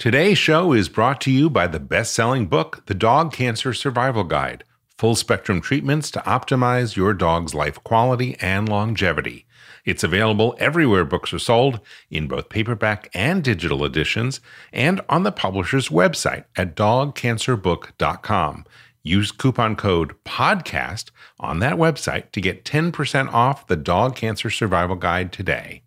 Today's 0.00 0.38
show 0.38 0.72
is 0.72 0.88
brought 0.88 1.20
to 1.20 1.30
you 1.30 1.50
by 1.50 1.66
the 1.66 1.78
best 1.78 2.14
selling 2.14 2.46
book, 2.46 2.86
The 2.86 2.94
Dog 2.94 3.34
Cancer 3.34 3.74
Survival 3.74 4.24
Guide 4.24 4.64
Full 4.96 5.14
Spectrum 5.14 5.60
Treatments 5.60 6.10
to 6.12 6.20
Optimize 6.20 6.96
Your 6.96 7.12
Dog's 7.12 7.54
Life 7.54 7.84
Quality 7.84 8.34
and 8.40 8.66
Longevity. 8.66 9.44
It's 9.84 10.02
available 10.02 10.56
everywhere 10.58 11.04
books 11.04 11.34
are 11.34 11.38
sold, 11.38 11.80
in 12.08 12.28
both 12.28 12.48
paperback 12.48 13.10
and 13.12 13.44
digital 13.44 13.84
editions, 13.84 14.40
and 14.72 15.02
on 15.10 15.24
the 15.24 15.32
publisher's 15.32 15.90
website 15.90 16.46
at 16.56 16.74
dogcancerbook.com. 16.74 18.64
Use 19.02 19.30
coupon 19.30 19.76
code 19.76 20.14
PODCAST 20.24 21.10
on 21.38 21.58
that 21.58 21.76
website 21.76 22.32
to 22.32 22.40
get 22.40 22.64
10% 22.64 23.30
off 23.34 23.66
the 23.66 23.76
Dog 23.76 24.16
Cancer 24.16 24.48
Survival 24.48 24.96
Guide 24.96 25.30
today. 25.30 25.82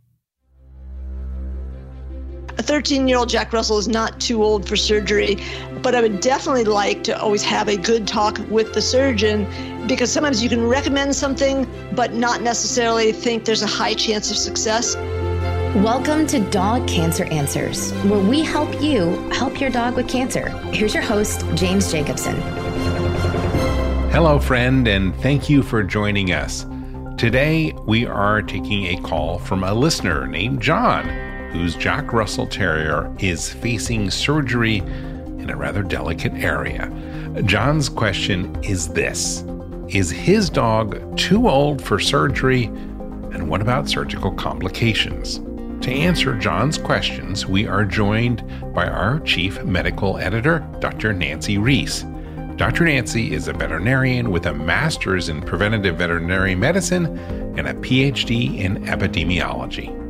A 2.64 2.66
13 2.66 3.10
year 3.10 3.18
old 3.18 3.28
Jack 3.28 3.52
Russell 3.52 3.78
is 3.78 3.90
not 3.90 4.22
too 4.22 4.42
old 4.42 4.66
for 4.66 4.78
surgery, 4.78 5.38
but 5.82 5.96
I 5.96 6.02
would 6.02 6.22
definitely 6.22 6.64
like 6.64 7.04
to 7.04 7.20
always 7.20 7.44
have 7.44 7.68
a 7.68 7.76
good 7.76 8.08
talk 8.08 8.40
with 8.50 8.74
the 8.74 8.82
surgeon 8.82 9.46
because 9.86 10.10
sometimes 10.10 10.42
you 10.42 10.48
can 10.48 10.66
recommend 10.66 11.14
something, 11.14 11.68
but 11.94 12.14
not 12.14 12.42
necessarily 12.42 13.12
think 13.12 13.44
there's 13.44 13.64
a 13.64 13.68
high 13.68 13.94
chance 13.94 14.32
of 14.32 14.38
success. 14.38 14.96
Welcome 15.76 16.26
to 16.28 16.40
Dog 16.52 16.88
Cancer 16.88 17.26
Answers, 17.26 17.92
where 18.04 18.22
we 18.22 18.44
help 18.44 18.82
you 18.82 19.10
help 19.32 19.60
your 19.60 19.70
dog 19.70 19.98
with 19.98 20.08
cancer. 20.08 20.48
Here's 20.72 20.94
your 20.94 21.04
host, 21.04 21.46
James 21.56 21.92
Jacobson. 21.92 22.42
Hello, 24.10 24.40
friend, 24.40 24.88
and 24.88 25.14
thank 25.18 25.50
you 25.50 25.64
for 25.64 25.84
joining 25.84 26.32
us. 26.32 26.66
Today, 27.18 27.74
we 27.86 28.06
are 28.06 28.42
taking 28.42 28.86
a 28.86 29.02
call 29.02 29.38
from 29.38 29.66
a 29.66 29.74
listener 29.74 30.28
named 30.28 30.62
John 30.62 31.33
whose 31.54 31.76
Jack 31.76 32.12
Russell 32.12 32.48
Terrier 32.48 33.16
is 33.20 33.54
facing 33.54 34.10
surgery 34.10 34.78
in 34.78 35.52
a 35.52 35.56
rather 35.56 35.84
delicate 35.84 36.34
area. 36.34 36.92
John's 37.46 37.90
question 37.90 38.56
is 38.64 38.88
this 38.90 39.44
Is 39.88 40.10
his 40.10 40.50
dog 40.50 41.16
too 41.16 41.48
old 41.48 41.82
for 41.82 42.00
surgery? 42.00 42.66
And 43.34 43.48
what 43.48 43.62
about 43.62 43.88
surgical 43.88 44.32
complications? 44.32 45.40
To 45.86 45.92
answer 45.92 46.38
John's 46.38 46.78
questions, 46.78 47.46
we 47.46 47.68
are 47.68 47.86
joined 47.86 48.44
by 48.74 48.88
our 48.88 49.20
chief 49.20 49.64
medical 49.64 50.18
editor, 50.18 50.60
Dr. 50.80 51.14
Nancy 51.14 51.58
Reese. 51.58 52.04
Dr. 52.56 52.86
Nancy 52.86 53.34
is 53.34 53.48
a 53.48 53.54
veterinarian 53.54 54.32
with 54.32 54.46
a 54.46 54.54
master's 54.54 55.30
in 55.30 55.42
preventative 55.42 55.98
veterinary 55.98 56.56
medicine 56.56 57.18
and 57.58 57.68
a 57.68 57.74
PhD 57.74 58.60
in 58.60 58.86
epidemiology. 58.86 60.03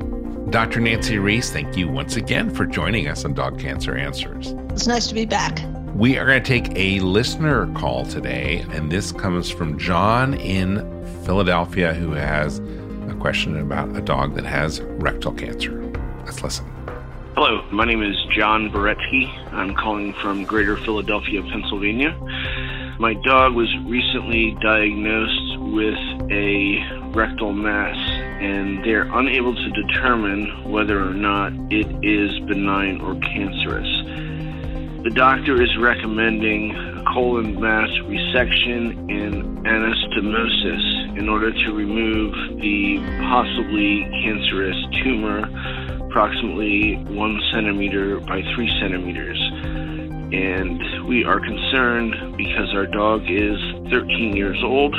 Dr. 0.53 0.81
Nancy 0.81 1.17
Reese, 1.17 1.49
thank 1.49 1.75
you 1.75 1.87
once 1.87 2.15
again 2.15 2.51
for 2.51 2.67
joining 2.67 3.07
us 3.07 3.25
on 3.25 3.33
Dog 3.33 3.59
Cancer 3.59 3.97
Answers. 3.97 4.51
It's 4.69 4.85
nice 4.85 5.07
to 5.07 5.15
be 5.15 5.25
back. 5.25 5.59
We 5.95 6.19
are 6.19 6.27
going 6.27 6.43
to 6.43 6.47
take 6.47 6.71
a 6.77 6.99
listener 6.99 7.73
call 7.73 8.05
today, 8.05 8.63
and 8.69 8.91
this 8.91 9.11
comes 9.11 9.49
from 9.49 9.79
John 9.79 10.35
in 10.35 10.77
Philadelphia 11.25 11.95
who 11.95 12.11
has 12.11 12.59
a 13.09 13.17
question 13.19 13.57
about 13.57 13.97
a 13.97 14.01
dog 14.01 14.35
that 14.35 14.45
has 14.45 14.79
rectal 14.81 15.31
cancer. 15.31 15.91
Let's 16.23 16.43
listen. 16.43 16.67
Hello, 17.33 17.65
my 17.71 17.85
name 17.85 18.03
is 18.03 18.15
John 18.29 18.69
Beretsky. 18.69 19.27
I'm 19.53 19.73
calling 19.73 20.13
from 20.13 20.43
Greater 20.43 20.77
Philadelphia, 20.77 21.41
Pennsylvania. 21.41 22.15
My 22.99 23.15
dog 23.15 23.55
was 23.55 23.75
recently 23.87 24.55
diagnosed 24.61 25.59
with 25.61 25.97
a 26.31 27.09
rectal 27.15 27.53
mass, 27.53 27.97
and 28.43 28.83
they're 28.83 29.07
unable 29.13 29.55
to 29.55 29.69
determine 29.69 30.69
whether 30.69 31.01
or 31.01 31.13
not 31.13 31.53
it 31.71 31.87
is 32.03 32.37
benign 32.41 32.99
or 32.99 33.15
cancerous. 33.21 33.87
The 35.03 35.11
doctor 35.11 35.61
is 35.61 35.77
recommending 35.77 36.73
colon 37.13 37.59
mass 37.61 37.89
resection 38.03 39.09
and 39.09 39.65
anastomosis 39.65 41.17
in 41.17 41.29
order 41.29 41.53
to 41.53 41.73
remove 41.73 42.33
the 42.59 42.97
possibly 43.21 44.03
cancerous 44.23 44.75
tumor, 45.03 45.39
approximately 46.07 46.97
one 47.15 47.39
centimeter 47.53 48.19
by 48.19 48.41
three 48.55 48.67
centimeters. 48.81 49.39
And 50.33 51.07
we 51.07 51.23
are 51.23 51.39
concerned 51.39 52.35
because 52.35 52.73
our 52.73 52.87
dog 52.87 53.21
is 53.29 53.57
13 53.89 54.35
years 54.35 54.61
old 54.63 54.95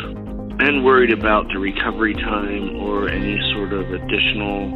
and 0.60 0.84
worried 0.84 1.12
about 1.12 1.48
the 1.48 1.58
recovery 1.58 2.14
time 2.14 2.76
or 2.76 3.08
any 3.08 3.40
sort 3.52 3.72
of 3.72 3.90
additional 3.92 4.70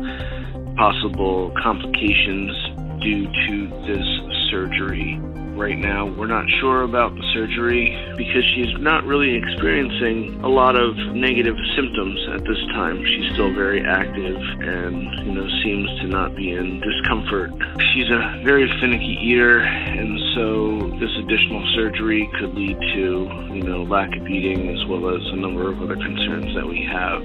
possible 0.76 1.52
complications 1.62 2.54
due 3.00 3.26
to 3.46 3.68
this 3.86 4.06
surgery. 4.50 5.18
Right 5.58 5.76
now, 5.76 6.06
we're 6.06 6.30
not 6.30 6.48
sure 6.60 6.82
about 6.82 7.16
the 7.16 7.22
surgery 7.34 7.90
because 8.16 8.44
she's 8.54 8.78
not 8.78 9.02
really 9.04 9.34
experiencing 9.34 10.38
a 10.44 10.48
lot 10.48 10.76
of 10.76 10.94
negative 11.16 11.56
symptoms 11.74 12.20
at 12.30 12.46
this 12.46 12.62
time. 12.78 13.04
She's 13.04 13.32
still 13.34 13.52
very 13.52 13.82
active 13.82 14.36
and, 14.36 15.26
you 15.26 15.32
know, 15.34 15.48
seems 15.64 15.90
to 16.00 16.06
not 16.06 16.36
be 16.36 16.52
in 16.52 16.78
discomfort. 16.78 17.50
She's 17.90 18.06
a 18.06 18.40
very 18.44 18.70
finicky 18.78 19.18
eater, 19.20 19.58
and 19.58 20.20
so 20.38 20.86
this 21.00 21.10
additional 21.18 21.66
surgery 21.74 22.30
could 22.38 22.54
lead 22.54 22.78
to, 22.78 23.26
you 23.50 23.62
know, 23.62 23.82
lack 23.82 24.14
of 24.14 24.24
eating 24.28 24.70
as 24.70 24.86
well 24.86 25.10
as 25.10 25.22
a 25.32 25.36
number 25.36 25.68
of 25.68 25.82
other 25.82 25.96
concerns 25.96 26.54
that 26.54 26.64
we 26.64 26.86
have. 26.86 27.20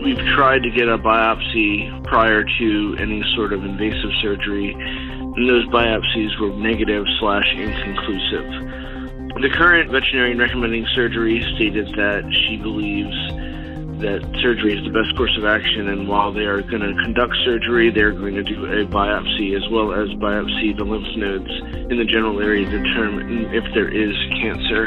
We've 0.00 0.24
tried 0.32 0.62
to 0.62 0.70
get 0.70 0.88
a 0.88 0.96
biopsy 0.96 2.02
prior 2.04 2.42
to 2.42 2.96
any 2.98 3.22
sort 3.36 3.52
of 3.52 3.62
invasive 3.62 4.10
surgery 4.22 4.72
and 4.72 5.48
those 5.48 5.66
biopsies 5.68 6.40
were 6.40 6.48
negative 6.56 7.04
slash 7.20 7.44
inconclusive. 7.52 8.48
The 9.42 9.50
current 9.52 9.90
veterinarian 9.90 10.38
recommending 10.38 10.86
surgery 10.94 11.44
stated 11.56 11.88
that 11.96 12.24
she 12.32 12.56
believes 12.56 13.16
that 14.04 14.20
surgery 14.42 14.76
is 14.76 14.84
the 14.84 14.92
best 14.92 15.16
course 15.16 15.34
of 15.38 15.46
action, 15.46 15.88
and 15.88 16.06
while 16.06 16.30
they 16.30 16.44
are 16.44 16.60
going 16.60 16.84
to 16.84 16.92
conduct 17.02 17.34
surgery, 17.44 17.90
they're 17.90 18.12
going 18.12 18.34
to 18.34 18.42
do 18.42 18.66
a 18.66 18.84
biopsy 18.84 19.56
as 19.56 19.64
well 19.72 19.92
as 19.96 20.08
biopsy 20.20 20.76
the 20.76 20.84
lymph 20.84 21.08
nodes 21.16 21.50
in 21.90 21.96
the 21.96 22.04
general 22.04 22.38
area 22.40 22.68
to 22.68 22.78
determine 22.78 23.48
if 23.54 23.64
there 23.72 23.88
is 23.88 24.12
cancer. 24.36 24.84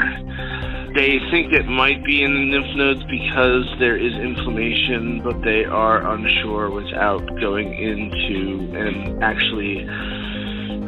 They 0.94 1.18
think 1.30 1.52
it 1.52 1.66
might 1.66 2.04
be 2.04 2.22
in 2.22 2.32
the 2.32 2.58
lymph 2.58 2.76
nodes 2.76 3.02
because 3.10 3.66
there 3.80 3.96
is 3.96 4.14
inflammation, 4.14 5.20
but 5.22 5.42
they 5.42 5.64
are 5.64 5.98
unsure 6.14 6.70
without 6.70 7.26
going 7.40 7.74
into 7.74 8.70
and 8.78 9.22
actually 9.22 9.84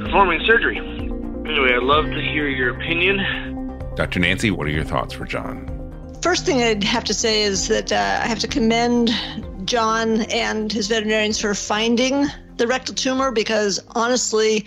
performing 0.05 0.41
surgery. 0.47 0.79
Anyway, 0.79 1.75
I'd 1.75 1.83
love 1.83 2.07
to 2.07 2.23
hear 2.23 2.47
your 2.47 2.77
opinion. 2.79 3.19
Dr. 3.97 4.21
Nancy, 4.21 4.53
what 4.53 4.69
are 4.69 4.71
your 4.71 4.85
thoughts 4.85 5.15
for 5.15 5.27
John? 5.27 5.80
First 6.23 6.45
thing 6.45 6.63
I'd 6.63 6.85
have 6.85 7.05
to 7.05 7.15
say 7.15 7.43
is 7.43 7.69
that 7.69 7.93
uh, 7.93 8.21
I 8.23 8.27
have 8.27 8.39
to 8.41 8.49
commend 8.49 9.11
John 9.65 10.23
and 10.31 10.71
his 10.71 10.87
veterinarians 10.87 11.41
for 11.41 11.55
finding 11.55 12.27
the 12.59 12.67
rectal 12.67 12.95
tumor 12.95 13.31
because 13.33 13.81
honestly, 13.95 14.67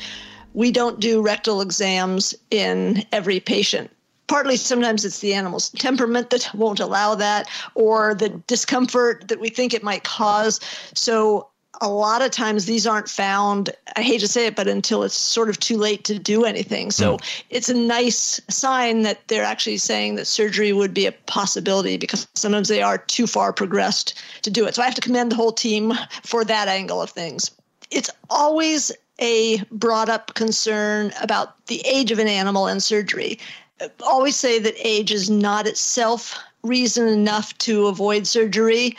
we 0.55 0.71
don't 0.71 0.99
do 0.99 1.21
rectal 1.21 1.61
exams 1.61 2.33
in 2.49 3.03
every 3.11 3.39
patient. 3.39 3.91
Partly 4.25 4.57
sometimes 4.57 5.05
it's 5.05 5.19
the 5.19 5.35
animal's 5.35 5.69
temperament 5.69 6.31
that 6.31 6.49
won't 6.55 6.79
allow 6.79 7.13
that 7.13 7.47
or 7.75 8.15
the 8.15 8.29
discomfort 8.47 9.27
that 9.27 9.39
we 9.39 9.49
think 9.49 9.75
it 9.75 9.83
might 9.83 10.03
cause. 10.03 10.59
So 10.95 11.49
a 11.81 11.89
lot 11.89 12.21
of 12.21 12.31
times 12.31 12.65
these 12.65 12.85
aren't 12.85 13.09
found 13.09 13.71
i 13.95 14.01
hate 14.01 14.19
to 14.19 14.27
say 14.27 14.45
it 14.45 14.55
but 14.55 14.67
until 14.67 15.03
it's 15.03 15.15
sort 15.15 15.49
of 15.49 15.59
too 15.59 15.77
late 15.77 16.03
to 16.03 16.19
do 16.19 16.43
anything. 16.45 16.91
So 16.91 17.17
mm. 17.17 17.43
it's 17.49 17.69
a 17.69 17.73
nice 17.73 18.39
sign 18.49 19.01
that 19.01 19.27
they're 19.27 19.43
actually 19.43 19.77
saying 19.77 20.15
that 20.15 20.25
surgery 20.25 20.73
would 20.73 20.93
be 20.93 21.05
a 21.05 21.11
possibility 21.11 21.97
because 21.97 22.27
sometimes 22.33 22.67
they 22.67 22.81
are 22.81 22.97
too 22.97 23.27
far 23.27 23.53
progressed 23.53 24.13
to 24.43 24.51
do 24.51 24.65
it. 24.65 24.75
So 24.75 24.81
i 24.81 24.85
have 24.85 24.95
to 24.95 25.01
commend 25.01 25.31
the 25.31 25.35
whole 25.35 25.51
team 25.51 25.93
for 26.23 26.43
that 26.45 26.67
angle 26.67 27.01
of 27.01 27.09
things. 27.09 27.51
It's 27.91 28.09
always 28.29 28.91
a 29.19 29.63
brought 29.71 30.09
up 30.09 30.33
concern 30.33 31.11
about 31.21 31.65
the 31.67 31.81
age 31.85 32.11
of 32.11 32.19
an 32.19 32.27
animal 32.27 32.67
and 32.67 32.81
surgery. 32.81 33.39
I 33.81 33.89
always 34.01 34.35
say 34.35 34.59
that 34.59 34.75
age 34.77 35.11
is 35.11 35.29
not 35.29 35.67
itself 35.67 36.37
reason 36.63 37.07
enough 37.07 37.57
to 37.59 37.87
avoid 37.87 38.25
surgery 38.25 38.95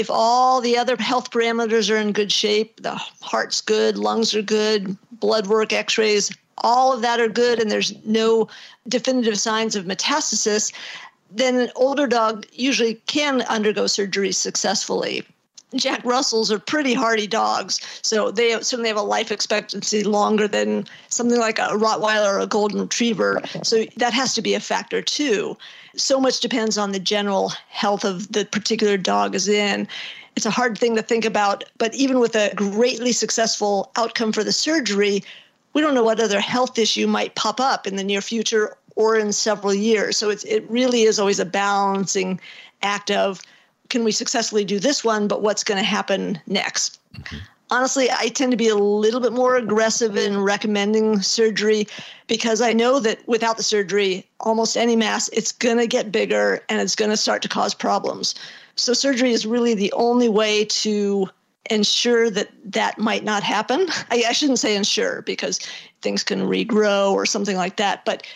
if 0.00 0.10
all 0.10 0.62
the 0.62 0.78
other 0.78 0.96
health 0.96 1.30
parameters 1.30 1.90
are 1.94 1.98
in 1.98 2.12
good 2.12 2.32
shape, 2.32 2.80
the 2.80 2.94
heart's 3.20 3.60
good, 3.60 3.98
lungs 3.98 4.34
are 4.34 4.40
good, 4.40 4.96
blood 5.12 5.46
work, 5.46 5.74
x 5.74 5.98
rays, 5.98 6.30
all 6.58 6.94
of 6.94 7.02
that 7.02 7.20
are 7.20 7.28
good, 7.28 7.60
and 7.60 7.70
there's 7.70 7.94
no 8.06 8.48
definitive 8.88 9.38
signs 9.38 9.76
of 9.76 9.84
metastasis, 9.84 10.72
then 11.30 11.56
an 11.56 11.70
older 11.76 12.06
dog 12.06 12.46
usually 12.52 12.94
can 13.06 13.42
undergo 13.42 13.86
surgery 13.86 14.32
successfully. 14.32 15.22
Jack 15.74 16.04
Russells 16.04 16.50
are 16.50 16.58
pretty 16.58 16.94
hardy 16.94 17.26
dogs, 17.26 17.80
so 18.02 18.30
they 18.30 18.52
certainly 18.60 18.88
have 18.88 18.96
a 18.96 19.02
life 19.02 19.30
expectancy 19.30 20.02
longer 20.02 20.48
than 20.48 20.86
something 21.08 21.38
like 21.38 21.58
a 21.58 21.68
Rottweiler 21.68 22.34
or 22.34 22.38
a 22.40 22.46
Golden 22.46 22.80
Retriever. 22.80 23.40
So 23.62 23.84
that 23.96 24.12
has 24.12 24.34
to 24.34 24.42
be 24.42 24.54
a 24.54 24.60
factor 24.60 25.00
too 25.00 25.56
so 25.96 26.20
much 26.20 26.40
depends 26.40 26.78
on 26.78 26.92
the 26.92 26.98
general 26.98 27.52
health 27.68 28.04
of 28.04 28.30
the 28.32 28.44
particular 28.44 28.96
dog 28.96 29.34
is 29.34 29.48
in. 29.48 29.88
It's 30.36 30.46
a 30.46 30.50
hard 30.50 30.78
thing 30.78 30.96
to 30.96 31.02
think 31.02 31.24
about, 31.24 31.64
but 31.78 31.94
even 31.94 32.20
with 32.20 32.36
a 32.36 32.54
greatly 32.54 33.12
successful 33.12 33.90
outcome 33.96 34.32
for 34.32 34.44
the 34.44 34.52
surgery, 34.52 35.24
we 35.72 35.80
don't 35.80 35.94
know 35.94 36.04
what 36.04 36.20
other 36.20 36.40
health 36.40 36.78
issue 36.78 37.06
might 37.06 37.34
pop 37.34 37.60
up 37.60 37.86
in 37.86 37.96
the 37.96 38.04
near 38.04 38.20
future 38.20 38.76
or 38.96 39.16
in 39.16 39.32
several 39.32 39.74
years. 39.74 40.16
So 40.16 40.30
it's, 40.30 40.44
it 40.44 40.68
really 40.70 41.02
is 41.02 41.18
always 41.18 41.40
a 41.40 41.44
balancing 41.44 42.40
act 42.82 43.10
of 43.10 43.40
can 43.90 44.04
we 44.04 44.12
successfully 44.12 44.64
do 44.64 44.78
this 44.78 45.04
one, 45.04 45.28
but 45.28 45.42
what's 45.42 45.64
going 45.64 45.78
to 45.78 45.84
happen 45.84 46.40
next? 46.46 47.00
Mm-hmm. 47.14 47.36
Honestly, 47.72 48.10
I 48.10 48.28
tend 48.28 48.50
to 48.50 48.56
be 48.56 48.68
a 48.68 48.74
little 48.74 49.20
bit 49.20 49.32
more 49.32 49.56
aggressive 49.56 50.16
in 50.16 50.40
recommending 50.40 51.22
surgery 51.22 51.86
because 52.26 52.60
I 52.60 52.72
know 52.72 52.98
that 52.98 53.26
without 53.28 53.58
the 53.58 53.62
surgery, 53.62 54.26
almost 54.40 54.76
any 54.76 54.96
mass, 54.96 55.28
it's 55.28 55.52
going 55.52 55.78
to 55.78 55.86
get 55.86 56.10
bigger 56.10 56.64
and 56.68 56.80
it's 56.80 56.96
going 56.96 57.12
to 57.12 57.16
start 57.16 57.42
to 57.42 57.48
cause 57.48 57.72
problems. 57.74 58.34
So, 58.74 58.92
surgery 58.92 59.30
is 59.30 59.46
really 59.46 59.74
the 59.74 59.92
only 59.92 60.28
way 60.28 60.64
to 60.64 61.28
ensure 61.70 62.28
that 62.30 62.48
that 62.64 62.98
might 62.98 63.22
not 63.22 63.44
happen. 63.44 63.86
I, 64.10 64.24
I 64.28 64.32
shouldn't 64.32 64.58
say 64.58 64.74
ensure 64.74 65.22
because 65.22 65.60
things 66.02 66.24
can 66.24 66.40
regrow 66.40 67.12
or 67.12 67.24
something 67.24 67.56
like 67.56 67.76
that, 67.76 68.04
but 68.04 68.26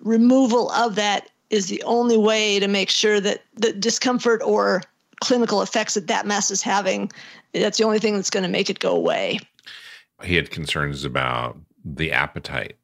removal 0.00 0.70
of 0.72 0.96
that 0.96 1.30
is 1.48 1.66
the 1.66 1.82
only 1.84 2.18
way 2.18 2.58
to 2.58 2.68
make 2.68 2.90
sure 2.90 3.20
that 3.20 3.42
the 3.54 3.72
discomfort 3.72 4.42
or 4.44 4.82
clinical 5.22 5.62
effects 5.62 5.94
that 5.94 6.06
that 6.06 6.26
mass 6.26 6.50
is 6.50 6.62
having 6.62 7.10
that's 7.54 7.78
the 7.78 7.84
only 7.84 7.98
thing 7.98 8.14
that's 8.14 8.30
going 8.30 8.42
to 8.42 8.48
make 8.48 8.68
it 8.68 8.78
go 8.78 8.94
away 8.94 9.38
he 10.22 10.34
had 10.36 10.50
concerns 10.50 11.04
about 11.04 11.56
the 11.84 12.12
appetite 12.12 12.76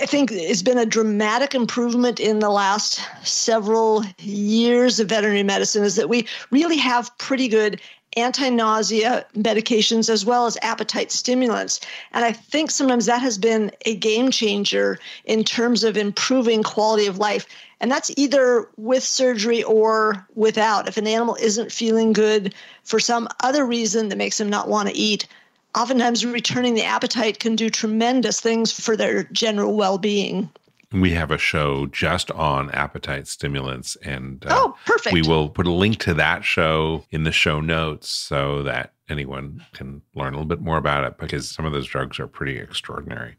I 0.00 0.06
think 0.06 0.32
it's 0.32 0.62
been 0.62 0.78
a 0.78 0.86
dramatic 0.86 1.54
improvement 1.54 2.18
in 2.18 2.40
the 2.40 2.50
last 2.50 3.00
several 3.22 4.04
years 4.18 4.98
of 4.98 5.08
veterinary 5.08 5.44
medicine 5.44 5.84
is 5.84 5.94
that 5.94 6.08
we 6.08 6.26
really 6.50 6.78
have 6.78 7.16
pretty 7.18 7.46
good 7.46 7.80
anti 8.16 8.48
nausea 8.48 9.26
medications 9.36 10.08
as 10.08 10.24
well 10.24 10.46
as 10.46 10.58
appetite 10.62 11.10
stimulants. 11.10 11.80
And 12.12 12.24
I 12.24 12.32
think 12.32 12.70
sometimes 12.70 13.06
that 13.06 13.22
has 13.22 13.38
been 13.38 13.70
a 13.86 13.96
game 13.96 14.30
changer 14.30 14.98
in 15.24 15.44
terms 15.44 15.84
of 15.84 15.96
improving 15.96 16.62
quality 16.62 17.06
of 17.06 17.18
life. 17.18 17.46
And 17.84 17.92
that's 17.92 18.10
either 18.16 18.66
with 18.78 19.04
surgery 19.04 19.62
or 19.62 20.26
without. 20.34 20.88
If 20.88 20.96
an 20.96 21.06
animal 21.06 21.36
isn't 21.38 21.70
feeling 21.70 22.14
good 22.14 22.54
for 22.82 22.98
some 22.98 23.28
other 23.40 23.66
reason 23.66 24.08
that 24.08 24.16
makes 24.16 24.38
them 24.38 24.48
not 24.48 24.70
want 24.70 24.88
to 24.88 24.96
eat, 24.96 25.28
oftentimes 25.74 26.24
returning 26.24 26.72
the 26.72 26.82
appetite 26.82 27.40
can 27.40 27.56
do 27.56 27.68
tremendous 27.68 28.40
things 28.40 28.72
for 28.72 28.96
their 28.96 29.24
general 29.24 29.76
well 29.76 29.98
being. 29.98 30.48
We 30.92 31.10
have 31.10 31.30
a 31.30 31.36
show 31.36 31.84
just 31.88 32.30
on 32.30 32.70
appetite 32.70 33.28
stimulants, 33.28 33.96
and 33.96 34.42
uh, 34.46 34.60
oh, 34.62 34.76
perfect. 34.86 35.12
We 35.12 35.20
will 35.20 35.50
put 35.50 35.66
a 35.66 35.70
link 35.70 35.98
to 35.98 36.14
that 36.14 36.42
show 36.42 37.04
in 37.10 37.24
the 37.24 37.32
show 37.32 37.60
notes 37.60 38.08
so 38.08 38.62
that 38.62 38.94
anyone 39.10 39.62
can 39.74 40.00
learn 40.14 40.32
a 40.32 40.38
little 40.38 40.48
bit 40.48 40.62
more 40.62 40.78
about 40.78 41.04
it 41.04 41.18
because 41.18 41.50
some 41.50 41.66
of 41.66 41.74
those 41.74 41.86
drugs 41.86 42.18
are 42.18 42.28
pretty 42.28 42.56
extraordinary. 42.56 43.36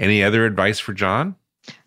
Any 0.00 0.24
other 0.24 0.46
advice 0.46 0.78
for 0.78 0.94
John? 0.94 1.36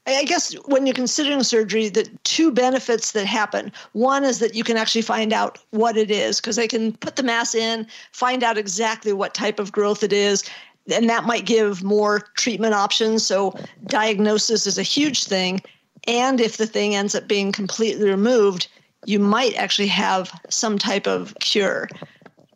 I 0.07 0.24
guess 0.24 0.54
when 0.66 0.86
you're 0.86 0.94
considering 0.94 1.42
surgery, 1.42 1.90
the 1.90 2.07
two 2.24 2.52
benefits 2.52 3.13
that 3.13 3.25
happen 3.25 3.72
one 3.94 4.24
is 4.24 4.40
that 4.40 4.54
you 4.54 4.63
can 4.63 4.78
actually 4.78 5.02
find 5.02 5.34
out 5.34 5.57
what 5.72 5.98
it 5.98 6.12
is 6.12 6.40
because 6.40 6.57
they 6.57 6.68
can 6.68 6.94
put 6.98 7.16
the 7.16 7.24
mass 7.24 7.56
in, 7.56 7.88
find 8.12 8.44
out 8.44 8.57
exactly 8.57 9.13
what 9.13 9.34
type 9.34 9.60
of 9.60 9.72
growth 9.72 10.04
it 10.04 10.13
is, 10.13 10.44
and 10.94 11.10
that 11.10 11.25
might 11.25 11.46
give 11.46 11.84
more 11.84 12.19
treatment 12.36 12.75
options. 12.75 13.25
So, 13.25 13.56
diagnosis 13.88 14.68
is 14.68 14.78
a 14.78 14.84
huge 14.84 15.24
thing. 15.24 15.62
And 16.08 16.40
if 16.40 16.58
the 16.58 16.68
thing 16.68 16.96
ends 16.96 17.16
up 17.16 17.28
being 17.28 17.51
completely 17.51 18.08
removed, 18.08 18.68
you 19.06 19.19
might 19.19 19.56
actually 19.56 19.88
have 19.88 20.31
some 20.50 20.78
type 20.78 21.08
of 21.08 21.34
cure. 21.40 21.90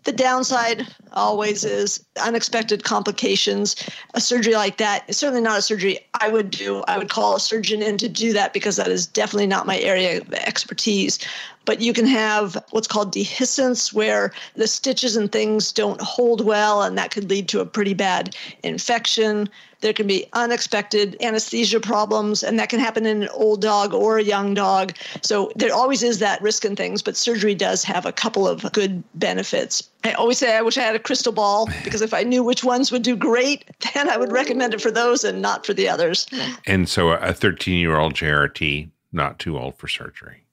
The 0.06 0.12
downside 0.13 0.88
always 1.13 1.63
is 1.63 2.04
unexpected 2.22 2.84
complications. 2.84 3.75
A 4.13 4.22
surgery 4.22 4.54
like 4.54 4.78
that 4.78 5.04
is 5.07 5.18
certainly 5.18 5.42
not 5.42 5.60
a 5.60 5.62
surgery 5.62 6.00
I 6.22 6.30
would 6.30 6.50
do. 6.50 6.84
I 6.88 6.98
would 6.98 7.10
call 7.10 7.36
a 7.36 7.40
surgeon 7.40 7.81
in 7.81 7.98
to 7.98 8.07
do 8.07 8.31
that 8.34 8.54
because 8.54 8.78
that 8.78 8.88
is 8.88 9.06
definitely 9.06 9.48
not 9.48 9.68
my 9.68 9.78
area 9.80 10.22
of 10.22 10.34
expertise. 10.34 11.19
But 11.66 11.81
you 11.81 11.94
can 11.94 12.07
have 12.07 12.63
what's 12.72 12.88
called 12.88 13.13
dehiscence, 13.13 13.94
where 13.94 14.31
the 14.56 14.68
stitches 14.68 15.16
and 15.16 15.31
things 15.31 15.72
don't 15.72 16.02
hold 16.02 16.45
well, 16.45 16.81
and 16.81 16.98
that 16.98 17.12
could 17.12 17.30
lead 17.30 17.48
to 17.50 17.60
a 17.60 17.66
pretty 17.66 17.94
bad 17.94 18.36
infection. 18.63 19.50
There 19.81 19.94
can 19.94 20.08
be 20.08 20.26
unexpected 20.34 21.16
anesthesia 21.22 21.80
problems, 21.80 22.44
and 22.44 22.60
that 22.60 22.70
can 22.70 22.80
happen 22.80 23.06
in 23.06 23.24
an 23.24 23.30
old 23.30 23.62
dog 23.62 23.94
or 23.94 24.18
a 24.18 24.24
young 24.24 24.54
dog. 24.54 24.94
So 25.22 25.52
there 25.56 25.74
always 25.74 26.04
is 26.04 26.20
that 26.20 26.42
risk 26.42 26.66
in 26.66 26.76
things, 26.76 27.02
but 27.02 27.16
surgery 27.16 27.56
does 27.56 27.84
have 27.84 28.06
a 28.06 28.12
couple 28.12 28.48
of 28.48 28.70
good 28.74 29.04
benefits. 29.16 29.90
I 30.04 30.14
always 30.14 30.38
say 30.38 30.56
I 30.56 30.62
wish 30.62 30.78
I 30.78 30.84
had 30.84 30.96
a 30.96 31.00
crystal 31.00 31.31
ball 31.31 31.70
because 31.84 32.02
if 32.02 32.14
I 32.14 32.24
knew 32.24 32.44
which 32.44 32.64
ones 32.64 32.92
would 32.92 33.04
do 33.04 33.16
great, 33.16 33.66
then 33.94 34.10
I 34.10 34.18
would 34.18 34.31
recommend 34.31 34.74
it 34.74 34.81
for 34.81 34.92
those 34.92 35.24
and 35.24 35.42
not 35.42 35.66
for 35.66 35.74
the 35.74 35.88
others. 35.88 36.28
And 36.66 36.90
so 36.90 37.12
a 37.12 37.34
13 37.34 37.80
year 37.80 37.98
old 37.98 38.14
JRT, 38.14 38.90
not 39.12 39.40
too 39.40 39.58
old 39.58 39.78
for 39.78 39.88
surgery. 39.88 40.44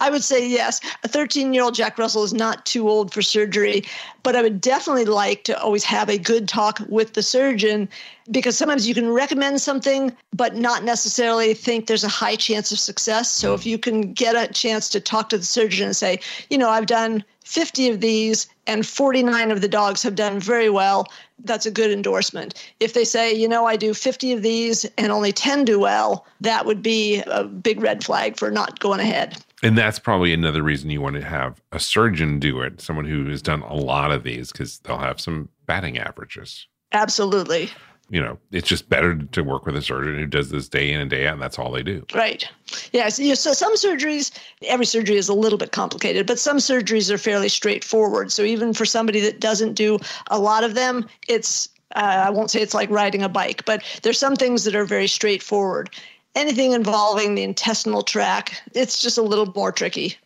I 0.00 0.10
would 0.10 0.24
say 0.24 0.46
yes. 0.46 0.80
A 1.04 1.08
13 1.08 1.54
year 1.54 1.62
old 1.62 1.74
Jack 1.74 1.96
Russell 1.96 2.24
is 2.24 2.34
not 2.34 2.66
too 2.66 2.88
old 2.88 3.12
for 3.12 3.22
surgery, 3.22 3.84
but 4.22 4.34
I 4.34 4.42
would 4.42 4.60
definitely 4.60 5.04
like 5.04 5.44
to 5.44 5.60
always 5.60 5.84
have 5.84 6.08
a 6.08 6.18
good 6.18 6.48
talk 6.48 6.80
with 6.88 7.12
the 7.12 7.22
surgeon 7.22 7.88
because 8.30 8.58
sometimes 8.58 8.88
you 8.88 8.94
can 8.94 9.10
recommend 9.10 9.60
something, 9.60 10.14
but 10.32 10.56
not 10.56 10.82
necessarily 10.82 11.54
think 11.54 11.86
there's 11.86 12.04
a 12.04 12.08
high 12.08 12.36
chance 12.36 12.72
of 12.72 12.78
success. 12.78 13.30
So 13.30 13.54
if 13.54 13.64
you 13.64 13.78
can 13.78 14.12
get 14.12 14.34
a 14.34 14.52
chance 14.52 14.88
to 14.90 15.00
talk 15.00 15.28
to 15.28 15.38
the 15.38 15.44
surgeon 15.44 15.86
and 15.86 15.96
say, 15.96 16.18
you 16.50 16.58
know, 16.58 16.68
I've 16.68 16.86
done 16.86 17.24
50 17.44 17.90
of 17.90 18.00
these 18.00 18.48
and 18.66 18.86
49 18.86 19.50
of 19.50 19.60
the 19.60 19.68
dogs 19.68 20.02
have 20.02 20.14
done 20.14 20.40
very 20.40 20.70
well, 20.70 21.06
that's 21.44 21.66
a 21.66 21.70
good 21.70 21.90
endorsement. 21.90 22.54
If 22.80 22.94
they 22.94 23.04
say, 23.04 23.32
you 23.32 23.48
know, 23.48 23.66
I 23.66 23.76
do 23.76 23.94
50 23.94 24.32
of 24.32 24.42
these 24.42 24.84
and 24.96 25.10
only 25.10 25.32
10 25.32 25.64
do 25.64 25.78
well, 25.78 26.26
that 26.40 26.66
would 26.66 26.82
be 26.82 27.22
a 27.26 27.44
big 27.44 27.80
red 27.80 28.04
flag 28.04 28.38
for 28.38 28.50
not 28.50 28.78
going 28.80 29.00
ahead. 29.00 29.36
And 29.62 29.76
that's 29.78 29.98
probably 29.98 30.32
another 30.32 30.62
reason 30.62 30.90
you 30.90 31.00
want 31.00 31.16
to 31.16 31.24
have 31.24 31.60
a 31.70 31.78
surgeon 31.78 32.38
do 32.38 32.60
it, 32.60 32.80
someone 32.80 33.04
who 33.04 33.28
has 33.28 33.42
done 33.42 33.62
a 33.62 33.74
lot 33.74 34.10
of 34.10 34.24
these, 34.24 34.50
because 34.50 34.78
they'll 34.80 34.98
have 34.98 35.20
some 35.20 35.48
batting 35.66 35.98
averages. 35.98 36.66
Absolutely. 36.92 37.70
You 38.12 38.20
know, 38.20 38.38
it's 38.52 38.68
just 38.68 38.88
better 38.88 39.16
to 39.16 39.42
work 39.42 39.66
with 39.66 39.74
a 39.74 39.82
surgeon 39.82 40.18
who 40.18 40.26
does 40.26 40.50
this 40.50 40.68
day 40.68 40.92
in 40.92 41.00
and 41.00 41.10
day 41.10 41.26
out, 41.26 41.32
and 41.32 41.42
that's 41.42 41.58
all 41.58 41.72
they 41.72 41.82
do. 41.82 42.04
Right. 42.14 42.48
Yeah. 42.92 43.08
So, 43.08 43.34
so 43.34 43.52
some 43.52 43.74
surgeries, 43.74 44.30
every 44.66 44.86
surgery 44.86 45.16
is 45.16 45.28
a 45.28 45.34
little 45.34 45.58
bit 45.58 45.72
complicated, 45.72 46.26
but 46.26 46.38
some 46.38 46.58
surgeries 46.58 47.10
are 47.10 47.18
fairly 47.18 47.48
straightforward. 47.48 48.30
So 48.30 48.42
even 48.42 48.74
for 48.74 48.84
somebody 48.84 49.20
that 49.20 49.40
doesn't 49.40 49.74
do 49.74 49.98
a 50.30 50.38
lot 50.38 50.62
of 50.62 50.74
them, 50.74 51.08
it's 51.26 51.68
uh, 51.96 52.24
I 52.26 52.30
won't 52.30 52.50
say 52.50 52.60
it's 52.60 52.74
like 52.74 52.90
riding 52.90 53.22
a 53.22 53.28
bike, 53.28 53.64
but 53.64 53.82
there's 54.02 54.18
some 54.18 54.36
things 54.36 54.64
that 54.64 54.74
are 54.74 54.84
very 54.84 55.08
straightforward 55.08 55.90
anything 56.34 56.72
involving 56.72 57.34
the 57.34 57.42
intestinal 57.42 58.02
tract, 58.02 58.62
it's 58.74 59.00
just 59.00 59.18
a 59.18 59.22
little 59.22 59.52
more 59.54 59.72
tricky. 59.72 60.16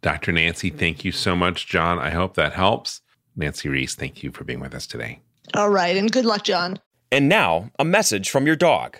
Dr. 0.00 0.32
Nancy, 0.32 0.70
thank 0.70 1.04
you 1.04 1.12
so 1.12 1.36
much. 1.36 1.66
John, 1.66 1.98
I 1.98 2.10
hope 2.10 2.34
that 2.34 2.52
helps. 2.52 3.00
Nancy 3.36 3.68
Reese, 3.68 3.94
thank 3.94 4.22
you 4.22 4.30
for 4.30 4.44
being 4.44 4.60
with 4.60 4.74
us 4.74 4.86
today. 4.86 5.20
All 5.54 5.70
right, 5.70 5.96
and 5.96 6.10
good 6.10 6.24
luck, 6.24 6.44
John. 6.44 6.78
And 7.12 7.28
now, 7.28 7.70
a 7.78 7.84
message 7.84 8.30
from 8.30 8.46
your 8.46 8.56
dog. 8.56 8.96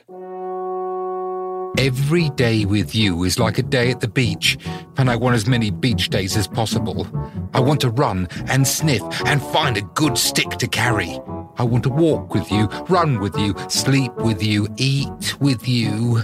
Every 1.78 2.28
day 2.28 2.66
with 2.66 2.95
you 2.95 3.25
is 3.25 3.38
like 3.38 3.57
a 3.57 3.62
day 3.62 3.90
at 3.90 4.00
the 4.00 4.07
beach, 4.07 4.59
and 4.99 5.09
I 5.09 5.16
want 5.16 5.35
as 5.35 5.47
many 5.47 5.71
beach 5.71 6.11
days 6.11 6.37
as 6.37 6.47
possible. 6.47 7.07
I 7.54 7.61
want 7.61 7.81
to 7.81 7.88
run 7.88 8.28
and 8.49 8.69
sniff 8.69 9.02
and 9.25 9.42
find 9.42 9.78
a 9.78 9.88
good 9.95 10.19
stick 10.19 10.50
to 10.59 10.69
carry. 10.69 11.19
I 11.57 11.62
want 11.62 11.85
to 11.85 11.88
walk 11.88 12.35
with 12.35 12.52
you, 12.52 12.66
run 12.90 13.19
with 13.19 13.35
you, 13.38 13.54
sleep 13.71 14.14
with 14.16 14.42
you, 14.42 14.69
eat 14.76 15.40
with 15.40 15.66
you. 15.66 16.21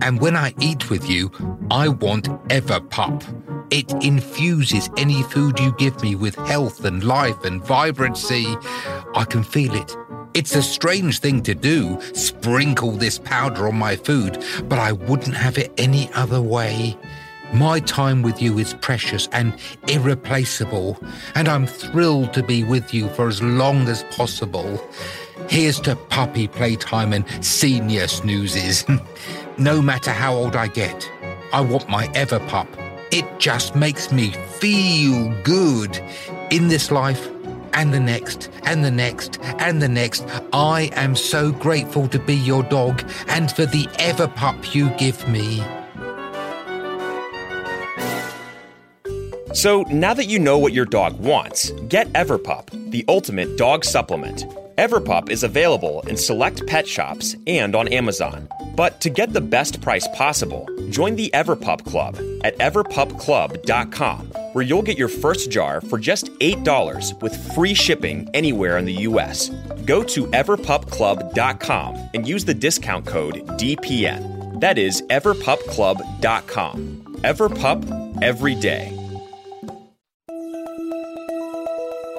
And 0.00 0.20
when 0.20 0.34
I 0.34 0.52
eat 0.60 0.90
with 0.90 1.08
you, 1.08 1.30
I 1.70 1.86
want 1.86 2.24
Everpup. 2.48 3.22
It 3.70 3.92
infuses 4.04 4.90
any 4.96 5.22
food 5.22 5.60
you 5.60 5.72
give 5.78 6.02
me 6.02 6.16
with 6.16 6.34
health 6.34 6.84
and 6.84 7.04
life 7.04 7.44
and 7.44 7.62
vibrancy. 7.64 8.56
I 9.14 9.24
can 9.24 9.44
feel 9.44 9.72
it. 9.76 9.96
It's 10.34 10.56
a 10.56 10.62
strange 10.62 11.18
thing 11.18 11.42
to 11.42 11.54
do, 11.54 12.00
sprinkle 12.14 12.92
this 12.92 13.18
powder 13.18 13.68
on 13.68 13.76
my 13.76 13.96
food, 13.96 14.42
but 14.64 14.78
I 14.78 14.92
wouldn't 14.92 15.36
have 15.36 15.58
it 15.58 15.70
any 15.76 16.10
other 16.14 16.40
way. 16.40 16.96
My 17.52 17.80
time 17.80 18.22
with 18.22 18.40
you 18.40 18.58
is 18.58 18.72
precious 18.72 19.28
and 19.32 19.54
irreplaceable, 19.88 20.98
and 21.34 21.48
I'm 21.48 21.66
thrilled 21.66 22.32
to 22.32 22.42
be 22.42 22.64
with 22.64 22.94
you 22.94 23.10
for 23.10 23.28
as 23.28 23.42
long 23.42 23.86
as 23.88 24.04
possible. 24.04 24.82
Here's 25.50 25.78
to 25.80 25.96
puppy 25.96 26.48
playtime 26.48 27.12
and 27.12 27.26
senior 27.44 28.08
snoozes. 28.08 28.86
no 29.58 29.82
matter 29.82 30.12
how 30.12 30.34
old 30.34 30.56
I 30.56 30.68
get, 30.68 31.10
I 31.52 31.60
want 31.60 31.90
my 31.90 32.06
Everpup. 32.08 32.68
It 33.10 33.26
just 33.38 33.76
makes 33.76 34.10
me 34.10 34.30
feel 34.30 35.28
good 35.42 36.02
in 36.50 36.68
this 36.68 36.90
life 36.90 37.28
and 37.74 37.92
the 37.92 38.00
next 38.00 38.50
and 38.64 38.84
the 38.84 38.90
next 38.90 39.38
and 39.42 39.80
the 39.80 39.88
next. 39.88 40.24
I 40.52 40.90
am 40.94 41.16
so 41.16 41.52
grateful 41.52 42.08
to 42.08 42.18
be 42.18 42.34
your 42.34 42.62
dog 42.62 43.02
and 43.28 43.50
for 43.50 43.66
the 43.66 43.84
Everpup 43.98 44.74
you 44.74 44.90
give 44.90 45.26
me. 45.28 45.62
So 49.54 49.82
now 49.90 50.14
that 50.14 50.26
you 50.26 50.38
know 50.38 50.58
what 50.58 50.72
your 50.72 50.86
dog 50.86 51.20
wants, 51.20 51.70
get 51.88 52.10
Everpup, 52.14 52.70
the 52.90 53.04
ultimate 53.06 53.58
dog 53.58 53.84
supplement. 53.84 54.44
Everpup 54.78 55.28
is 55.28 55.44
available 55.44 56.00
in 56.08 56.16
select 56.16 56.66
pet 56.66 56.88
shops 56.88 57.36
and 57.46 57.76
on 57.76 57.88
Amazon. 57.88 58.48
But 58.74 59.00
to 59.02 59.10
get 59.10 59.32
the 59.32 59.40
best 59.40 59.80
price 59.80 60.08
possible, 60.08 60.66
join 60.90 61.16
the 61.16 61.30
Everpup 61.34 61.84
Club 61.84 62.16
at 62.42 62.56
everpupclub.com, 62.58 64.26
where 64.52 64.64
you'll 64.64 64.82
get 64.82 64.98
your 64.98 65.08
first 65.08 65.50
jar 65.50 65.80
for 65.80 65.98
just 65.98 66.26
$8 66.40 67.20
with 67.20 67.54
free 67.54 67.74
shipping 67.74 68.28
anywhere 68.34 68.78
in 68.78 68.84
the 68.84 68.92
U.S. 69.10 69.50
Go 69.84 70.02
to 70.04 70.26
everpupclub.com 70.26 72.10
and 72.14 72.26
use 72.26 72.44
the 72.44 72.54
discount 72.54 73.06
code 73.06 73.34
DPN. 73.58 74.60
That 74.60 74.78
is 74.78 75.02
everpupclub.com. 75.02 76.98
Everpup 77.22 78.22
every 78.22 78.54
day. 78.54 78.98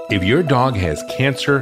If 0.10 0.24
your 0.24 0.44
dog 0.44 0.76
has 0.76 1.04
cancer, 1.18 1.62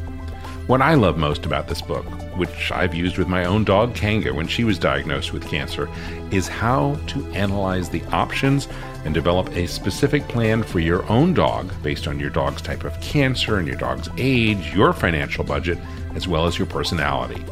What 0.71 0.81
I 0.81 0.93
love 0.93 1.17
most 1.17 1.45
about 1.45 1.67
this 1.67 1.81
book, 1.81 2.05
which 2.37 2.71
I've 2.71 2.95
used 2.95 3.17
with 3.17 3.27
my 3.27 3.43
own 3.43 3.65
dog 3.65 3.93
Kanga 3.93 4.33
when 4.33 4.47
she 4.47 4.63
was 4.63 4.79
diagnosed 4.79 5.33
with 5.33 5.45
cancer, 5.45 5.89
is 6.31 6.47
how 6.47 6.97
to 7.07 7.27
analyze 7.33 7.89
the 7.89 8.01
options 8.13 8.69
and 9.03 9.13
develop 9.13 9.49
a 9.49 9.67
specific 9.67 10.25
plan 10.29 10.63
for 10.63 10.79
your 10.79 11.05
own 11.11 11.33
dog 11.33 11.73
based 11.83 12.07
on 12.07 12.21
your 12.21 12.29
dog's 12.29 12.61
type 12.61 12.85
of 12.85 12.97
cancer 13.01 13.57
and 13.57 13.67
your 13.67 13.75
dog's 13.75 14.07
age, 14.17 14.73
your 14.73 14.93
financial 14.93 15.43
budget, 15.43 15.77
as 16.15 16.25
well 16.25 16.45
as 16.45 16.57
your 16.57 16.67
personality. 16.67 17.43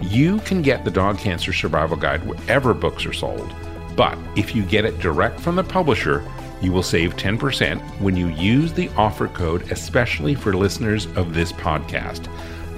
You 0.00 0.38
can 0.42 0.62
get 0.62 0.84
the 0.84 0.90
Dog 0.92 1.18
Cancer 1.18 1.52
Survival 1.52 1.96
Guide 1.96 2.24
wherever 2.24 2.74
books 2.74 3.04
are 3.06 3.12
sold, 3.12 3.52
but 3.96 4.16
if 4.36 4.54
you 4.54 4.62
get 4.62 4.84
it 4.84 5.00
direct 5.00 5.40
from 5.40 5.56
the 5.56 5.64
publisher, 5.64 6.24
you 6.60 6.70
will 6.70 6.84
save 6.84 7.16
10% 7.16 7.80
when 8.00 8.16
you 8.16 8.28
use 8.28 8.72
the 8.72 8.88
offer 8.90 9.26
code, 9.26 9.62
especially 9.72 10.36
for 10.36 10.54
listeners 10.54 11.06
of 11.16 11.34
this 11.34 11.50
podcast. 11.50 12.28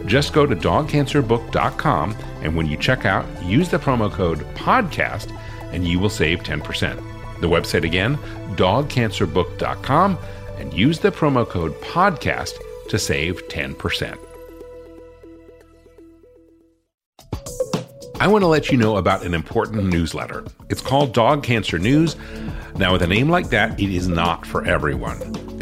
Just 0.07 0.33
go 0.33 0.47
to 0.47 0.55
dogcancerbook.com 0.55 2.17
and 2.43 2.57
when 2.57 2.67
you 2.67 2.77
check 2.77 3.05
out, 3.05 3.25
use 3.43 3.71
the 3.71 3.79
promo 3.79 4.11
code 4.11 4.41
PODCAST 4.55 5.37
and 5.73 5.87
you 5.87 5.99
will 5.99 6.11
save 6.11 6.41
10%. 6.41 7.41
The 7.41 7.49
website 7.49 7.85
again, 7.85 8.17
dogcancerbook.com, 8.57 10.19
and 10.59 10.73
use 10.73 10.99
the 11.01 11.11
promo 11.11 11.49
code 11.49 11.73
PODCAST 11.81 12.55
to 12.89 12.99
save 12.99 13.49
10%. 13.49 14.19
I 18.21 18.29
want 18.29 18.43
to 18.43 18.47
let 18.47 18.71
you 18.71 18.79
know 18.79 18.97
about 18.97 19.25
an 19.25 19.35
important 19.35 19.85
newsletter. 19.87 20.45
It's 20.71 20.81
called 20.81 21.13
Dog 21.13 21.43
Cancer 21.43 21.79
News. 21.79 22.17
Now, 22.77 22.93
with 22.93 23.03
a 23.03 23.07
name 23.07 23.29
like 23.29 23.51
that, 23.51 23.79
it 23.79 23.91
is 23.91 24.09
not 24.09 24.47
for 24.47 24.65
everyone. 24.65 25.44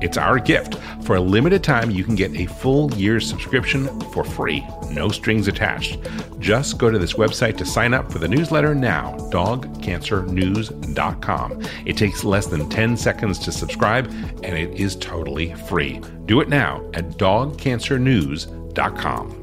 It's 0.00 0.16
our 0.16 0.38
gift. 0.38 0.76
For 1.04 1.16
a 1.16 1.20
limited 1.20 1.64
time, 1.64 1.90
you 1.90 2.04
can 2.04 2.14
get 2.14 2.32
a 2.34 2.46
full 2.46 2.90
year's 2.94 3.28
subscription 3.28 4.00
for 4.12 4.24
free, 4.24 4.64
no 4.90 5.08
strings 5.08 5.48
attached. 5.48 5.98
Just 6.38 6.78
go 6.78 6.90
to 6.90 6.98
this 6.98 7.14
website 7.14 7.56
to 7.58 7.64
sign 7.64 7.94
up 7.94 8.12
for 8.12 8.18
the 8.18 8.28
newsletter 8.28 8.74
now, 8.74 9.16
dogcancernews.com. 9.30 11.62
It 11.86 11.96
takes 11.96 12.24
less 12.24 12.46
than 12.46 12.68
10 12.68 12.96
seconds 12.96 13.38
to 13.40 13.52
subscribe, 13.52 14.06
and 14.42 14.56
it 14.56 14.78
is 14.78 14.96
totally 14.96 15.54
free. 15.54 16.00
Do 16.26 16.40
it 16.40 16.48
now 16.48 16.84
at 16.94 17.10
dogcancernews.com. 17.10 19.42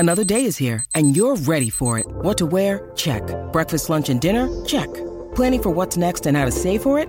Another 0.00 0.22
day 0.22 0.44
is 0.44 0.56
here, 0.56 0.84
and 0.94 1.16
you're 1.16 1.34
ready 1.34 1.70
for 1.70 1.98
it. 1.98 2.06
What 2.06 2.38
to 2.38 2.46
wear? 2.46 2.92
Check. 2.94 3.22
Breakfast, 3.52 3.90
lunch, 3.90 4.08
and 4.08 4.20
dinner? 4.20 4.48
Check. 4.64 4.88
Planning 5.34 5.62
for 5.62 5.70
what's 5.70 5.96
next 5.96 6.26
and 6.26 6.36
how 6.36 6.44
to 6.44 6.52
save 6.52 6.82
for 6.82 7.00
it? 7.00 7.08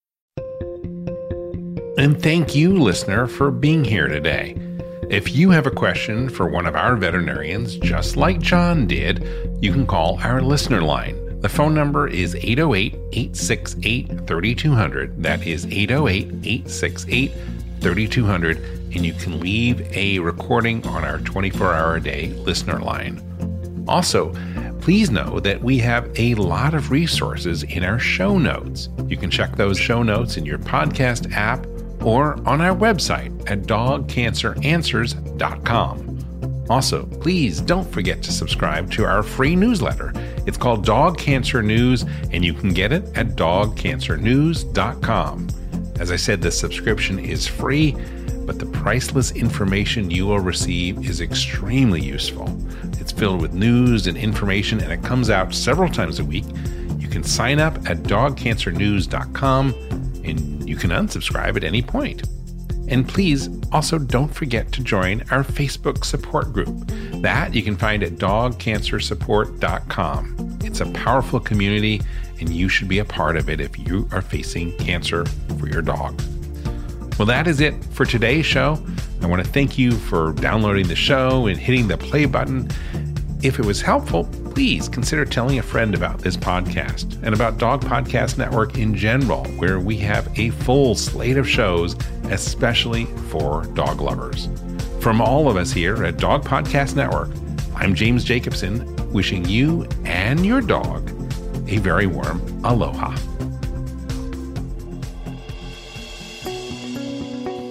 And 2.01 2.19
thank 2.19 2.55
you, 2.55 2.79
listener, 2.79 3.27
for 3.27 3.51
being 3.51 3.83
here 3.83 4.07
today. 4.07 4.57
If 5.11 5.35
you 5.35 5.51
have 5.51 5.67
a 5.67 5.69
question 5.71 6.29
for 6.29 6.49
one 6.49 6.65
of 6.65 6.75
our 6.75 6.95
veterinarians, 6.95 7.75
just 7.75 8.17
like 8.17 8.39
John 8.39 8.87
did, 8.87 9.23
you 9.61 9.71
can 9.71 9.85
call 9.85 10.19
our 10.21 10.41
listener 10.41 10.81
line. 10.81 11.39
The 11.41 11.47
phone 11.47 11.75
number 11.75 12.07
is 12.07 12.33
808 12.33 12.95
868 13.11 14.25
3200. 14.25 15.21
That 15.21 15.45
is 15.45 15.67
808 15.67 16.25
868 16.43 17.31
3200. 17.81 18.57
And 18.57 19.05
you 19.05 19.13
can 19.13 19.39
leave 19.39 19.81
a 19.95 20.17
recording 20.17 20.83
on 20.87 21.03
our 21.03 21.19
24 21.19 21.71
hour 21.71 21.97
a 21.97 22.01
day 22.01 22.29
listener 22.29 22.79
line. 22.79 23.21
Also, 23.87 24.33
please 24.81 25.11
know 25.11 25.39
that 25.41 25.61
we 25.61 25.77
have 25.77 26.09
a 26.17 26.33
lot 26.33 26.73
of 26.73 26.89
resources 26.89 27.61
in 27.61 27.83
our 27.83 27.99
show 27.99 28.39
notes. 28.39 28.89
You 29.05 29.17
can 29.17 29.29
check 29.29 29.55
those 29.55 29.77
show 29.77 30.01
notes 30.01 30.37
in 30.37 30.47
your 30.47 30.57
podcast 30.57 31.31
app 31.33 31.67
or 32.03 32.35
on 32.47 32.61
our 32.61 32.75
website 32.75 33.31
at 33.49 33.63
dogcanceranswers.com. 33.63 36.07
Also, 36.69 37.05
please 37.05 37.59
don't 37.59 37.91
forget 37.91 38.21
to 38.23 38.31
subscribe 38.31 38.89
to 38.91 39.03
our 39.03 39.23
free 39.23 39.57
newsletter. 39.57 40.13
It's 40.47 40.57
called 40.57 40.85
Dog 40.85 41.17
Cancer 41.17 41.61
News, 41.61 42.05
and 42.31 42.45
you 42.45 42.53
can 42.53 42.73
get 42.73 42.93
it 42.93 43.03
at 43.17 43.35
dogcancernews.com. 43.35 45.47
As 45.99 46.11
I 46.11 46.15
said, 46.15 46.41
the 46.41 46.51
subscription 46.51 47.19
is 47.19 47.45
free, 47.45 47.97
but 48.45 48.57
the 48.57 48.65
priceless 48.65 49.31
information 49.31 50.09
you 50.09 50.27
will 50.27 50.39
receive 50.39 51.05
is 51.07 51.21
extremely 51.21 52.01
useful. 52.01 52.49
It's 52.99 53.11
filled 53.11 53.41
with 53.41 53.53
news 53.53 54.07
and 54.07 54.17
information, 54.17 54.79
and 54.79 54.91
it 54.91 55.03
comes 55.03 55.29
out 55.29 55.53
several 55.53 55.89
times 55.89 56.19
a 56.19 56.25
week. 56.25 56.45
You 56.97 57.07
can 57.07 57.23
sign 57.23 57.59
up 57.59 57.75
at 57.89 57.97
dogcancernews.com, 58.03 59.75
and 60.23 60.67
you 60.67 60.75
can 60.75 60.89
unsubscribe 60.91 61.57
at 61.57 61.63
any 61.63 61.81
point. 61.81 62.23
And 62.87 63.07
please 63.07 63.49
also 63.71 63.97
don't 63.97 64.33
forget 64.33 64.71
to 64.73 64.83
join 64.83 65.21
our 65.31 65.43
Facebook 65.43 66.03
support 66.03 66.51
group. 66.51 66.67
That 67.21 67.55
you 67.55 67.63
can 67.63 67.77
find 67.77 68.03
at 68.03 68.13
dogcancersupport.com. 68.13 70.59
It's 70.63 70.81
a 70.81 70.91
powerful 70.91 71.39
community, 71.39 72.01
and 72.39 72.49
you 72.49 72.67
should 72.67 72.87
be 72.87 72.97
a 72.99 73.05
part 73.05 73.37
of 73.37 73.49
it 73.49 73.61
if 73.61 73.79
you 73.79 74.07
are 74.11 74.21
facing 74.21 74.75
cancer 74.77 75.25
for 75.57 75.67
your 75.69 75.81
dog. 75.81 76.21
Well, 77.17 77.25
that 77.27 77.47
is 77.47 77.61
it 77.61 77.83
for 77.85 78.05
today's 78.05 78.45
show. 78.45 78.77
I 79.21 79.27
want 79.27 79.45
to 79.45 79.49
thank 79.49 79.77
you 79.77 79.91
for 79.91 80.33
downloading 80.33 80.87
the 80.87 80.95
show 80.95 81.47
and 81.47 81.57
hitting 81.57 81.87
the 81.87 81.97
play 81.97 82.25
button. 82.25 82.67
If 83.43 83.59
it 83.59 83.65
was 83.65 83.81
helpful, 83.81 84.29
please 84.53 84.89
consider 84.89 85.25
telling 85.25 85.59
a 85.59 85.63
friend 85.63 85.95
about 85.95 86.19
this 86.19 86.35
podcast 86.35 87.17
and 87.23 87.33
about 87.33 87.57
Dog 87.57 87.83
Podcast 87.83 88.37
Network 88.37 88.77
in 88.77 88.93
general, 88.93 89.45
where 89.51 89.79
we 89.79 89.97
have 89.97 90.27
a 90.37 90.49
full 90.49 90.93
slate 90.95 91.37
of 91.37 91.47
shows, 91.47 91.95
especially 92.25 93.05
for 93.29 93.63
dog 93.73 94.01
lovers. 94.01 94.49
From 94.99 95.21
all 95.21 95.49
of 95.49 95.55
us 95.55 95.71
here 95.71 96.03
at 96.03 96.17
Dog 96.17 96.43
Podcast 96.43 96.95
Network, 96.95 97.29
I'm 97.75 97.95
James 97.95 98.23
Jacobson, 98.23 98.95
wishing 99.11 99.45
you 99.45 99.87
and 100.05 100.45
your 100.45 100.61
dog 100.61 101.09
a 101.67 101.77
very 101.77 102.05
warm 102.05 102.41
aloha. 102.65 103.15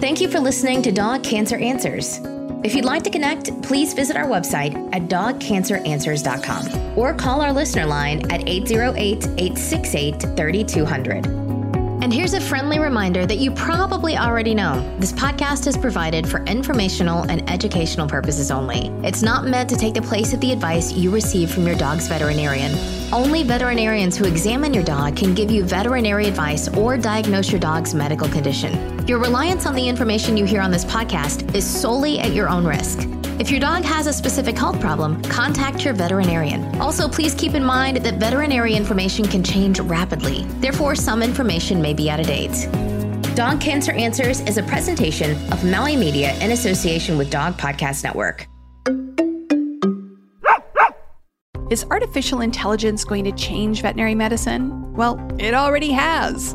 Thank 0.01 0.21
you 0.21 0.29
for 0.29 0.41
listening 0.41 0.81
to 0.83 0.93
Dog 0.93 1.23
Cancer 1.23 1.59
Answers. 1.59 2.21
If 2.63 2.75
you'd 2.75 2.85
like 2.85 3.03
to 3.05 3.11
connect, 3.11 3.63
please 3.63 3.95
visit 3.95 4.19
our 4.19 4.27
website 4.27 4.75
at 4.95 5.09
dogcanceranswers.com 5.09 6.99
or 6.99 7.15
call 7.15 7.41
our 7.41 7.55
listener 7.55 7.87
line 7.87 8.31
at 8.31 8.47
808 8.47 9.25
868 9.39 10.21
3200. 10.37 11.27
And 12.03 12.13
here's 12.13 12.35
a 12.35 12.41
friendly 12.41 12.79
reminder 12.79 13.25
that 13.25 13.39
you 13.39 13.51
probably 13.51 14.17
already 14.19 14.55
know 14.55 14.81
this 14.99 15.13
podcast 15.13 15.67
is 15.67 15.77
provided 15.77 16.29
for 16.29 16.43
informational 16.45 17.23
and 17.31 17.49
educational 17.51 18.07
purposes 18.07 18.51
only. 18.51 18.89
It's 19.07 19.23
not 19.23 19.47
meant 19.47 19.71
to 19.71 19.77
take 19.77 19.95
the 19.95 20.03
place 20.03 20.35
of 20.35 20.41
the 20.41 20.53
advice 20.53 20.93
you 20.93 21.11
receive 21.11 21.51
from 21.51 21.67
your 21.67 21.77
dog's 21.77 22.09
veterinarian. 22.09 22.73
Only 23.11 23.43
veterinarians 23.43 24.17
who 24.19 24.25
examine 24.25 24.75
your 24.75 24.85
dog 24.85 25.17
can 25.17 25.35
give 25.35 25.51
you 25.51 25.65
veterinary 25.65 26.27
advice 26.27 26.69
or 26.69 26.99
diagnose 26.99 27.51
your 27.51 27.61
dog's 27.61 27.95
medical 27.95 28.29
condition. 28.29 29.00
Your 29.11 29.19
reliance 29.19 29.67
on 29.67 29.75
the 29.75 29.89
information 29.89 30.37
you 30.37 30.45
hear 30.45 30.61
on 30.61 30.71
this 30.71 30.85
podcast 30.85 31.53
is 31.53 31.67
solely 31.69 32.21
at 32.21 32.33
your 32.33 32.49
own 32.49 32.65
risk. 32.65 33.09
If 33.41 33.51
your 33.51 33.59
dog 33.59 33.83
has 33.83 34.07
a 34.07 34.13
specific 34.13 34.57
health 34.57 34.81
problem, 34.81 35.21
contact 35.23 35.85
your 35.85 35.95
veterinarian. 35.95 36.81
Also, 36.81 37.09
please 37.09 37.35
keep 37.35 37.55
in 37.55 37.65
mind 37.65 37.97
that 38.05 38.21
veterinary 38.21 38.73
information 38.73 39.27
can 39.27 39.43
change 39.43 39.81
rapidly. 39.81 40.45
Therefore, 40.61 40.95
some 40.95 41.25
information 41.25 41.83
may 41.83 41.93
be 41.93 42.09
out 42.09 42.21
of 42.21 42.29
date. 42.29 42.69
Dog 43.35 43.61
Cancer 43.61 43.91
Answers 43.91 44.43
is 44.43 44.59
a 44.59 44.63
presentation 44.63 45.33
of 45.53 45.65
Maui 45.65 45.97
Media 45.97 46.33
in 46.39 46.53
association 46.53 47.19
with 47.19 47.31
Dog 47.33 47.55
Podcast 47.55 48.05
Network. 48.05 48.47
Is 51.69 51.85
artificial 51.91 52.43
intelligence 52.43 53.05
going 53.05 53.25
to 53.25 53.33
change 53.33 53.83
veterinary 53.83 54.15
medicine? 54.15 54.93
Well, 54.93 55.19
it 55.41 55.53
already 55.53 55.91
has. 55.91 56.55